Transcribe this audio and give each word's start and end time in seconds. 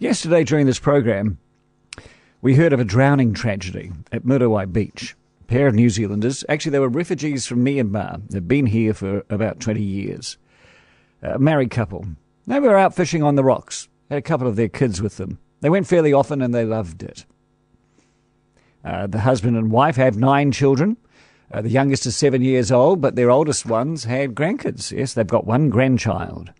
Yesterday 0.00 0.44
during 0.44 0.64
this 0.64 0.78
program, 0.78 1.36
we 2.40 2.54
heard 2.54 2.72
of 2.72 2.80
a 2.80 2.84
drowning 2.84 3.34
tragedy 3.34 3.92
at 4.10 4.24
Muriwai 4.24 4.72
Beach. 4.72 5.14
A 5.42 5.44
pair 5.44 5.66
of 5.66 5.74
New 5.74 5.90
Zealanders, 5.90 6.42
actually, 6.48 6.72
they 6.72 6.78
were 6.78 6.88
refugees 6.88 7.46
from 7.46 7.62
Myanmar. 7.62 8.22
They've 8.30 8.48
been 8.48 8.64
here 8.64 8.94
for 8.94 9.26
about 9.28 9.60
20 9.60 9.82
years. 9.82 10.38
A 11.20 11.38
married 11.38 11.70
couple. 11.70 12.06
They 12.46 12.60
were 12.60 12.78
out 12.78 12.96
fishing 12.96 13.22
on 13.22 13.34
the 13.34 13.44
rocks, 13.44 13.90
had 14.08 14.16
a 14.16 14.22
couple 14.22 14.46
of 14.46 14.56
their 14.56 14.70
kids 14.70 15.02
with 15.02 15.18
them. 15.18 15.38
They 15.60 15.68
went 15.68 15.86
fairly 15.86 16.14
often 16.14 16.40
and 16.40 16.54
they 16.54 16.64
loved 16.64 17.02
it. 17.02 17.26
Uh, 18.82 19.06
the 19.06 19.20
husband 19.20 19.58
and 19.58 19.70
wife 19.70 19.96
have 19.96 20.16
nine 20.16 20.50
children. 20.50 20.96
Uh, 21.52 21.60
the 21.60 21.68
youngest 21.68 22.06
is 22.06 22.16
seven 22.16 22.40
years 22.40 22.72
old, 22.72 23.02
but 23.02 23.16
their 23.16 23.30
oldest 23.30 23.66
ones 23.66 24.04
had 24.04 24.34
grandkids. 24.34 24.96
Yes, 24.96 25.12
they've 25.12 25.26
got 25.26 25.44
one 25.46 25.68
grandchild. 25.68 26.54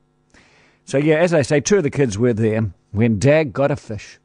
So, 0.91 0.99
yeah, 0.99 1.19
as 1.19 1.33
I 1.33 1.43
say, 1.43 1.61
two 1.61 1.77
of 1.77 1.85
the 1.85 1.89
kids 1.89 2.19
were 2.19 2.33
there 2.33 2.73
when 2.91 3.21
Dad 3.21 3.53
got 3.53 3.71
a 3.71 3.77
fish. 3.77 4.19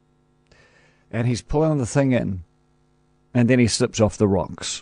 And 1.12 1.28
he's 1.28 1.44
pulling 1.44 1.78
the 1.78 1.86
thing 1.86 2.12
in, 2.12 2.44
and 3.36 3.48
then 3.48 3.60
he 3.60 3.68
slips 3.68 4.02
off 4.02 4.18
the 4.18 4.28
rocks. 4.28 4.82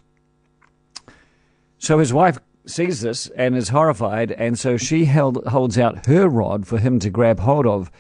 So 1.80 2.00
his 2.00 2.14
wife 2.14 2.38
sees 2.66 3.02
this 3.02 3.28
and 3.36 3.58
is 3.58 3.68
horrified, 3.68 4.32
and 4.32 4.58
so 4.58 4.78
she 4.78 5.04
held, 5.04 5.46
holds 5.48 5.78
out 5.78 6.06
her 6.06 6.30
rod 6.30 6.66
for 6.66 6.78
him 6.78 7.00
to 7.00 7.10
grab 7.10 7.42
hold 7.42 7.68
of. 7.68 7.92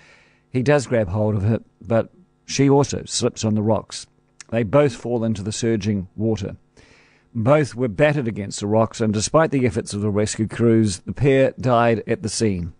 He 0.49 0.63
does 0.63 0.87
grab 0.87 1.09
hold 1.09 1.35
of 1.35 1.43
it, 1.43 1.61
but 1.81 2.09
she 2.45 2.69
also 2.69 3.03
slips 3.03 3.43
on 3.43 3.55
the 3.55 3.61
rocks. 3.61 4.07
They 4.49 4.63
both 4.63 4.95
fall 4.95 5.25
into 5.25 5.43
the 5.43 5.51
surging 5.51 6.07
water. 6.15 6.55
Both 7.35 7.75
were 7.75 7.89
battered 7.89 8.29
against 8.29 8.61
the 8.61 8.67
rocks, 8.67 9.01
and 9.01 9.13
despite 9.13 9.51
the 9.51 9.65
efforts 9.65 9.93
of 9.93 9.99
the 9.99 10.09
rescue 10.09 10.47
crews, 10.47 10.99
the 10.99 11.11
pair 11.11 11.53
died 11.59 12.01
at 12.07 12.21
the 12.21 12.29
scene, 12.29 12.71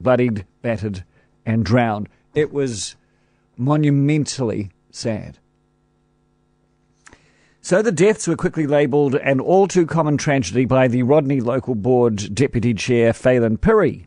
bloodied, 0.00 0.44
battered, 0.62 1.04
and 1.44 1.64
drowned. 1.64 2.08
It 2.34 2.52
was 2.52 2.96
monumentally 3.56 4.70
sad. 4.90 5.38
So 7.60 7.82
the 7.82 7.90
deaths 7.90 8.28
were 8.28 8.36
quickly 8.36 8.66
labelled 8.66 9.16
an 9.16 9.40
all 9.40 9.66
too 9.66 9.86
common 9.86 10.16
tragedy 10.16 10.64
by 10.66 10.86
the 10.86 11.02
Rodney 11.02 11.40
Local 11.40 11.74
Board 11.74 12.32
Deputy 12.32 12.74
Chair 12.74 13.12
Phelan 13.12 13.58
Pirrie. 13.58 14.06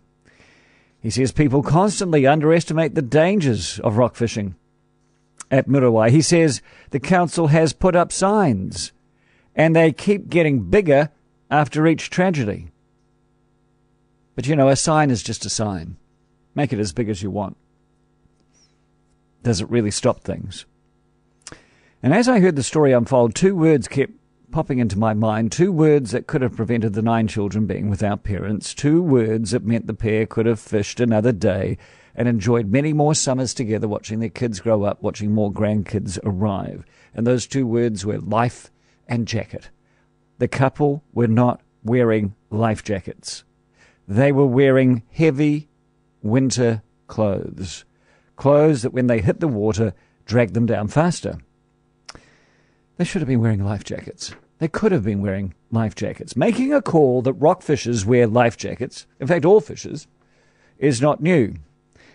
He 1.01 1.09
says 1.09 1.31
people 1.31 1.61
constantly 1.61 2.25
underestimate 2.25 2.95
the 2.95 3.01
dangers 3.01 3.79
of 3.79 3.97
rock 3.97 4.15
fishing. 4.15 4.55
At 5.51 5.67
Muriwai, 5.67 6.09
he 6.09 6.21
says 6.21 6.61
the 6.91 6.99
council 6.99 7.47
has 7.47 7.73
put 7.73 7.95
up 7.95 8.11
signs 8.11 8.93
and 9.55 9.75
they 9.75 9.91
keep 9.91 10.29
getting 10.29 10.69
bigger 10.69 11.09
after 11.51 11.85
each 11.87 12.09
tragedy. 12.09 12.69
But 14.39 14.47
you 14.47 14.55
know, 14.55 14.69
a 14.69 14.77
sign 14.77 15.11
is 15.11 15.21
just 15.21 15.45
a 15.45 15.49
sign. 15.49 15.97
Make 16.55 16.71
it 16.71 16.79
as 16.79 16.93
big 16.93 17.09
as 17.09 17.21
you 17.21 17.29
want. 17.29 17.57
Does 19.43 19.59
it 19.59 19.69
really 19.69 19.91
stop 19.91 20.21
things? 20.21 20.65
And 22.01 22.13
as 22.13 22.29
I 22.29 22.39
heard 22.39 22.55
the 22.55 22.63
story 22.63 22.93
unfold, 22.93 23.35
two 23.35 23.53
words 23.53 23.89
kept 23.89 24.13
popping 24.49 24.79
into 24.79 24.97
my 24.97 25.13
mind, 25.13 25.51
two 25.51 25.73
words 25.73 26.11
that 26.11 26.27
could 26.27 26.41
have 26.41 26.55
prevented 26.55 26.93
the 26.93 27.01
nine 27.01 27.27
children 27.27 27.65
being 27.65 27.89
without 27.89 28.23
parents, 28.23 28.73
two 28.73 29.01
words 29.01 29.51
that 29.51 29.65
meant 29.65 29.87
the 29.87 29.93
pair 29.93 30.25
could 30.25 30.45
have 30.45 30.61
fished 30.61 31.01
another 31.01 31.33
day 31.33 31.77
and 32.15 32.29
enjoyed 32.29 32.71
many 32.71 32.93
more 32.93 33.15
summers 33.15 33.53
together 33.53 33.89
watching 33.89 34.21
their 34.21 34.29
kids 34.29 34.61
grow 34.61 34.83
up, 34.83 35.03
watching 35.03 35.33
more 35.33 35.51
grandkids 35.51 36.17
arrive. 36.23 36.85
And 37.13 37.27
those 37.27 37.45
two 37.45 37.67
words 37.67 38.05
were 38.05 38.19
life 38.19 38.71
and 39.05 39.27
jacket. 39.27 39.69
The 40.37 40.47
couple 40.47 41.03
were 41.11 41.27
not 41.27 41.59
wearing 41.83 42.35
life 42.49 42.85
jackets. 42.85 43.43
They 44.09 44.31
were 44.31 44.47
wearing 44.47 45.03
heavy 45.11 45.69
winter 46.23 46.81
clothes. 47.05 47.85
Clothes 48.37 48.81
that 48.81 48.91
when 48.91 49.05
they 49.05 49.21
hit 49.21 49.39
the 49.39 49.47
water 49.47 49.93
dragged 50.25 50.55
them 50.55 50.65
down 50.65 50.87
faster. 50.87 51.37
They 52.97 53.03
should 53.05 53.21
have 53.21 53.29
been 53.29 53.39
wearing 53.39 53.63
life 53.63 53.83
jackets. 53.83 54.33
They 54.57 54.67
could 54.67 54.91
have 54.91 55.03
been 55.03 55.21
wearing 55.21 55.53
life 55.69 55.93
jackets. 55.93 56.35
Making 56.35 56.73
a 56.73 56.81
call 56.81 57.21
that 57.21 57.33
rock 57.33 57.61
fishers 57.61 58.03
wear 58.03 58.25
life 58.25 58.57
jackets, 58.57 59.05
in 59.19 59.27
fact, 59.27 59.45
all 59.45 59.61
fishers, 59.61 60.07
is 60.79 60.99
not 60.99 61.21
new. 61.21 61.53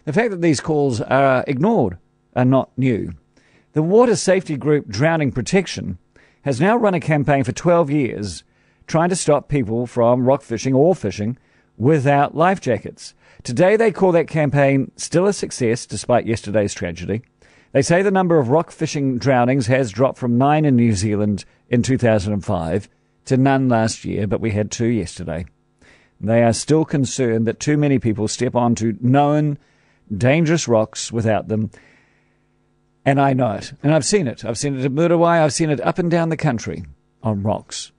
The 0.05 0.13
fact 0.13 0.33
that 0.33 0.43
these 0.43 0.61
calls 0.61 1.01
are 1.01 1.45
ignored 1.47 1.99
are 2.35 2.45
not 2.45 2.77
new. 2.77 3.13
The 3.73 3.83
water 3.83 4.17
safety 4.17 4.57
group 4.57 4.89
Drowning 4.89 5.31
Prevention 5.31 5.99
has 6.43 6.61
now 6.61 6.77
run 6.77 6.95
a 6.95 7.01
campaign 7.01 7.45
for 7.45 7.53
12 7.53 7.89
years 7.89 8.43
trying 8.89 9.11
to 9.11 9.17
stop 9.17 9.49
people 9.49 9.87
from 9.87 10.27
rock 10.27 10.43
fishing 10.43 10.75
or 10.75 10.97
fishing 10.97 11.39
without 11.77 12.37
life 12.37 12.61
jackets. 12.61 13.15
Today 13.43 13.77
they 13.77 13.93
call 13.93 14.12
that 14.12 14.29
campaign 14.29 14.91
still 14.97 15.27
a 15.27 15.33
success 15.33 15.87
despite 15.87 16.27
yesterday's 16.27 16.75
tragedy. 16.75 17.23
They 17.73 17.83
say 17.83 18.03
the 18.03 18.11
number 18.11 18.39
of 18.39 18.49
rock 18.49 18.71
fishing 18.71 19.19
drownings 19.19 19.67
has 19.67 19.91
dropped 19.91 20.19
from 20.19 20.39
nine 20.39 20.65
in 20.65 20.77
New 20.77 20.93
Zealand 20.93 21.45
in 21.69 21.83
2005 21.83 22.89
to 23.27 23.37
none 23.37 23.69
last 23.69 24.05
year, 24.05 24.27
but 24.27 24.41
we 24.41 24.53
had 24.53 24.71
two 24.71 24.87
yesterday. 24.87 25.47
They 26.21 26.43
are 26.43 26.53
still 26.53 26.85
concerned 26.85 27.47
that 27.47 27.61
too 27.61 27.77
many 27.77 27.99
people 27.99 28.29
step 28.29 28.55
onto 28.55 28.97
known 29.01 29.59
dangerous 30.17 30.69
rocks 30.69 31.11
without 31.11 31.49
them. 31.49 31.71
And 33.05 33.21
I 33.21 33.33
know 33.33 33.53
it. 33.53 33.73
And 33.83 33.93
I've 33.93 34.05
seen 34.05 34.27
it. 34.27 34.45
I've 34.45 34.56
seen 34.56 34.79
it 34.79 34.85
at 34.85 34.93
Muriwai. 34.93 35.43
I've 35.43 35.53
seen 35.53 35.71
it 35.71 35.81
up 35.81 35.99
and 35.99 36.11
down 36.11 36.29
the 36.29 36.37
country 36.37 36.85
on 37.23 37.43
rocks. 37.43 37.93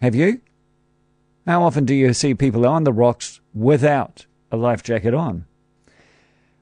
Have 0.00 0.14
you? 0.14 0.40
How 1.46 1.62
often 1.62 1.84
do 1.84 1.94
you 1.94 2.12
see 2.12 2.34
people 2.34 2.66
on 2.66 2.84
the 2.84 2.92
rocks 2.92 3.40
without 3.54 4.26
a 4.52 4.56
life 4.56 4.82
jacket 4.82 5.14
on? 5.14 5.46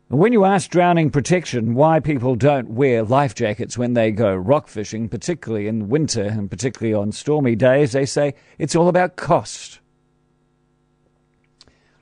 When 0.08 0.32
you 0.32 0.44
ask 0.46 0.70
Drowning 0.70 1.10
Prevention 1.10 1.74
why 1.74 2.00
people 2.00 2.34
don't 2.34 2.70
wear 2.70 3.02
life 3.02 3.34
jackets 3.34 3.76
when 3.76 3.92
they 3.92 4.10
go 4.10 4.34
rock 4.34 4.68
fishing, 4.68 5.08
particularly 5.08 5.66
in 5.66 5.90
winter 5.90 6.24
and 6.24 6.50
particularly 6.50 6.94
on 6.94 7.12
stormy 7.12 7.54
days, 7.56 7.92
they 7.92 8.06
say 8.06 8.34
it's 8.56 8.74
all 8.74 8.88
about 8.88 9.16
cost. 9.16 9.80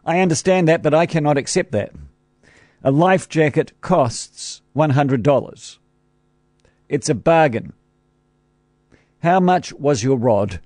I 0.05 0.21
understand 0.21 0.69
that, 0.69 0.85
but 0.85 0.95
I 0.95 1.07
cannot 1.07 1.37
accept 1.37 1.73
that. 1.73 1.93
A 2.85 2.93
life 2.93 3.29
jacket 3.29 3.73
costs 3.81 4.63
$100. 4.77 5.79
It's 6.89 7.09
a 7.09 7.15
bargain. 7.15 7.73
How 9.25 9.41
much 9.41 9.73
was 9.73 10.05
your 10.05 10.17
rod? 10.17 10.61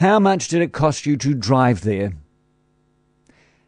How 0.00 0.20
much 0.20 0.46
did 0.46 0.62
it 0.62 0.72
cost 0.72 1.06
you 1.06 1.16
to 1.16 1.34
drive 1.34 1.80
there? 1.80 2.12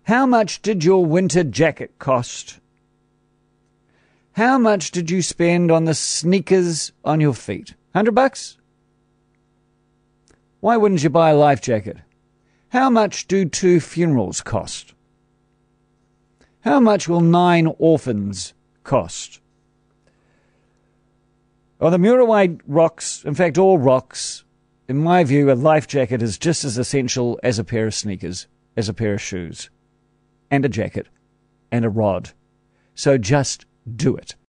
How 0.05 0.27
much 0.27 0.63
did 0.63 0.85
your 0.85 1.05
winter 1.05 1.43
jacket 1.43 1.99
cost? 1.99 2.61
How 4.35 4.57
much 4.57 4.93
did 4.93 5.11
you 5.11 5.23
spend 5.23 5.73
on 5.73 5.87
the 5.87 5.95
sneakers 5.95 6.93
on 7.05 7.21
your 7.21 7.35
feet? 7.35 7.75
Hundred 7.93 8.15
bucks? 8.15 8.59
Why 10.61 10.77
wouldn't 10.77 11.03
you 11.03 11.11
buy 11.11 11.31
a 11.31 11.37
life 11.37 11.61
jacket? 11.61 11.97
How 12.69 12.89
much 12.91 13.27
do 13.27 13.45
two 13.45 13.81
funerals 13.81 14.41
cost? 14.41 14.95
How 16.61 16.79
much 16.79 17.09
will 17.09 17.23
nine 17.23 17.75
orphans 17.79 18.55
cost? 18.85 19.41
On 21.81 21.91
the 21.91 21.99
Muriwai 21.99 22.61
rocks, 22.69 23.25
in 23.25 23.35
fact, 23.35 23.59
all 23.59 23.79
rocks, 23.79 24.45
in 24.91 24.99
my 24.99 25.23
view, 25.23 25.53
a 25.53 25.55
life 25.55 25.87
jacket 25.87 26.21
is 26.21 26.37
just 26.37 26.65
as 26.65 26.77
essential 26.77 27.39
as 27.45 27.61
a 27.61 27.65
pair 27.65 27.87
of 27.87 27.95
sneakers, 27.95 28.49
as 28.77 28.89
a 28.89 28.93
pair 28.93 29.15
of 29.15 29.21
shoes 29.23 29.71
and 30.51 30.65
a 30.65 30.69
jacket 30.69 31.07
and 31.71 31.85
a 31.85 31.89
rod. 31.89 32.31
So 32.97 33.17
just 33.17 33.67
do 33.95 34.17
it. 34.17 34.35